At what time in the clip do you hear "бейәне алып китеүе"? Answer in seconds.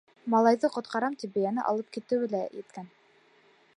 1.35-2.31